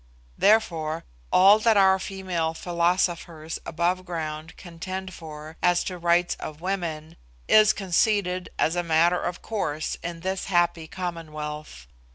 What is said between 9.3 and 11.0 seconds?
course in this happy